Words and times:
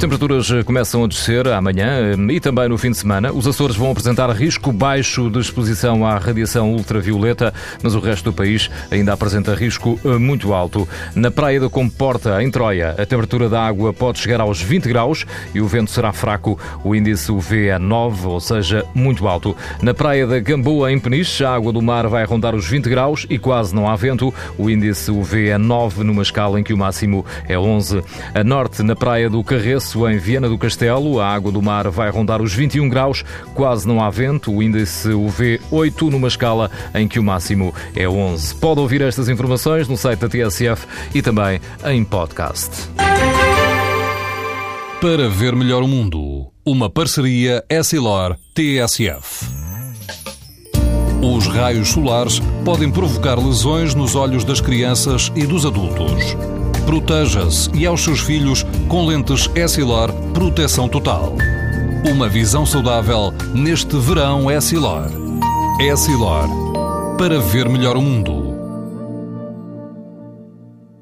Temperaturas 0.00 0.50
eh, 0.50 0.62
começam 0.62 1.04
a 1.04 1.06
descer 1.06 1.46
amanhã 1.48 2.14
eh, 2.16 2.32
e 2.32 2.40
também 2.40 2.66
no 2.70 2.78
fim 2.78 2.90
de 2.90 2.96
semana. 2.96 3.30
Os 3.30 3.46
Açores 3.46 3.76
vão 3.76 3.90
apresentar 3.90 4.30
risco 4.30 4.72
baixo 4.72 5.28
de 5.28 5.38
exposição 5.38 6.06
à 6.06 6.16
radiação 6.16 6.72
ultravioleta, 6.72 7.52
mas 7.82 7.94
o 7.94 8.00
resto 8.00 8.30
do 8.30 8.32
país 8.32 8.70
ainda 8.90 9.12
apresenta 9.12 9.54
risco 9.54 10.00
eh, 10.02 10.16
muito 10.16 10.54
alto. 10.54 10.88
Na 11.14 11.30
praia 11.30 11.60
da 11.60 11.68
Comporta, 11.68 12.42
em 12.42 12.50
Troia, 12.50 12.92
a 12.92 13.04
temperatura 13.04 13.46
da 13.46 13.62
água 13.62 13.92
pode 13.92 14.20
chegar 14.20 14.40
aos 14.40 14.62
20 14.62 14.88
graus 14.88 15.26
e 15.54 15.60
o 15.60 15.66
vento 15.66 15.90
será 15.90 16.14
fraco. 16.14 16.58
O 16.82 16.94
índice 16.94 17.30
UV 17.30 17.66
é 17.66 17.78
9, 17.78 18.26
ou 18.26 18.40
seja, 18.40 18.86
muito 18.94 19.28
alto. 19.28 19.54
Na 19.82 19.92
praia 19.92 20.26
da 20.26 20.40
Gamboa, 20.40 20.90
em 20.90 20.98
Peniche, 20.98 21.44
a 21.44 21.54
água 21.54 21.74
do 21.74 21.82
mar 21.82 22.08
vai 22.08 22.24
rondar 22.24 22.54
os 22.54 22.66
20 22.66 22.88
graus 22.88 23.26
e 23.28 23.38
quase 23.38 23.74
não 23.74 23.86
há 23.86 23.96
vento. 23.96 24.32
O 24.56 24.70
índice 24.70 25.10
UV 25.10 25.48
é 25.48 25.58
9, 25.58 26.04
numa 26.04 26.22
escala 26.22 26.58
em 26.58 26.62
que 26.62 26.72
o 26.72 26.78
máximo 26.78 27.22
é 27.46 27.58
11. 27.58 28.02
A 28.34 28.42
norte, 28.42 28.82
na 28.82 28.96
praia 28.96 29.28
do 29.28 29.44
Carreço, 29.44 29.89
em 30.08 30.18
Viana 30.18 30.48
do 30.48 30.58
Castelo. 30.58 31.20
A 31.20 31.28
água 31.28 31.50
do 31.50 31.60
mar 31.60 31.88
vai 31.90 32.10
rondar 32.10 32.40
os 32.40 32.52
21 32.52 32.88
graus, 32.88 33.24
quase 33.54 33.86
não 33.86 34.02
há 34.02 34.10
vento. 34.10 34.52
O 34.52 34.62
índice 34.62 35.08
UV 35.08 35.60
8 35.70 36.10
numa 36.10 36.28
escala 36.28 36.70
em 36.94 37.08
que 37.08 37.18
o 37.18 37.22
máximo 37.22 37.74
é 37.94 38.08
11. 38.08 38.54
Pode 38.56 38.80
ouvir 38.80 39.02
estas 39.02 39.28
informações 39.28 39.88
no 39.88 39.96
site 39.96 40.20
da 40.20 40.28
TSF 40.28 40.86
e 41.14 41.22
também 41.22 41.60
em 41.84 42.04
podcast. 42.04 42.70
Para 45.00 45.28
ver 45.28 45.56
melhor 45.56 45.82
o 45.82 45.88
mundo, 45.88 46.46
uma 46.64 46.90
parceria 46.90 47.64
Essilor-TSF. 47.68 49.46
Os 51.22 51.46
raios 51.46 51.90
solares 51.90 52.40
podem 52.64 52.90
provocar 52.90 53.38
lesões 53.38 53.94
nos 53.94 54.14
olhos 54.14 54.42
das 54.42 54.60
crianças 54.60 55.30
e 55.36 55.46
dos 55.46 55.66
adultos. 55.66 56.36
Proteja-se 56.90 57.70
e 57.72 57.86
aos 57.86 58.02
seus 58.02 58.18
filhos 58.18 58.66
com 58.88 59.06
lentes 59.06 59.48
Essilor 59.54 60.12
Proteção 60.34 60.88
Total. 60.88 61.36
Uma 62.12 62.28
visão 62.28 62.66
saudável 62.66 63.32
neste 63.54 63.96
verão 63.96 64.50
Essilor. 64.50 65.08
Essilor. 65.80 66.48
Para 67.16 67.38
ver 67.38 67.68
melhor 67.68 67.96
o 67.96 68.02
mundo. 68.02 68.49